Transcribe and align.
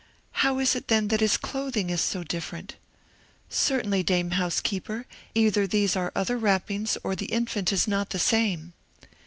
"How 0.41 0.57
is 0.57 0.73
it, 0.75 0.87
then, 0.87 1.09
that 1.09 1.19
his 1.19 1.37
clothing 1.37 1.91
is 1.91 2.01
so 2.01 2.23
different? 2.23 2.75
Certainly, 3.49 4.01
dame 4.01 4.31
housekeeper, 4.31 5.05
either 5.35 5.67
these 5.67 5.95
are 5.95 6.11
other 6.15 6.39
wrappings, 6.39 6.97
or 7.03 7.15
the 7.15 7.27
infant 7.27 7.71
is 7.71 7.87
not 7.87 8.09
the 8.09 8.17
same." 8.17 8.73